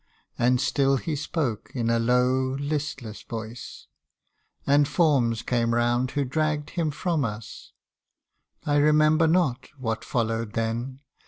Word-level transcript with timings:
And 0.39 0.59
still 0.59 0.97
he 0.97 1.15
spoke 1.15 1.69
In 1.75 1.91
a 1.91 1.99
low, 1.99 2.55
listless 2.57 3.21
voice; 3.21 3.85
and 4.65 4.87
forms 4.87 5.43
came 5.43 5.75
round 5.75 6.09
Who 6.17 6.25
dragged 6.25 6.71
him 6.71 6.89
from 6.89 7.23
us. 7.23 7.73
I 8.65 8.77
remember 8.77 9.27
not 9.27 9.69
What 9.77 10.03
followed 10.03 10.53
then. 10.53 11.01